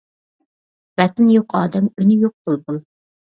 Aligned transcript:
ۋەتىنى 1.01 1.35
يوق 1.35 1.53
ئادەم 1.59 1.91
ئۈنى 1.91 2.19
يوق 2.23 2.35
بۇلبۇل! 2.51 2.81